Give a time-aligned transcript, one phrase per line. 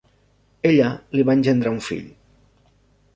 [0.69, 2.09] Ella li va engendrar un fill.